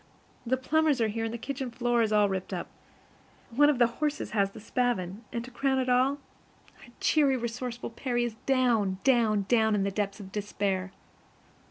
The 0.47 0.57
plumbers 0.57 0.99
are 0.99 1.09
here, 1.09 1.25
and 1.25 1.31
the 1.31 1.37
kitchen 1.37 1.69
floor 1.69 2.01
is 2.01 2.11
all 2.11 2.27
ripped 2.27 2.55
up. 2.55 2.69
One 3.51 3.69
of 3.69 3.79
our 3.79 3.87
horses 3.87 4.31
has 4.31 4.49
the 4.49 4.59
spavin. 4.59 5.23
And, 5.31 5.45
to 5.45 5.51
crown 5.51 5.77
all, 5.87 6.17
our 6.79 6.85
cheery, 6.99 7.37
resourceful 7.37 7.91
Percy 7.91 8.23
is 8.23 8.35
down, 8.47 8.97
down, 9.03 9.45
down 9.47 9.75
in 9.75 9.83
the 9.83 9.91
depths 9.91 10.19
of 10.19 10.31
despair. 10.31 10.91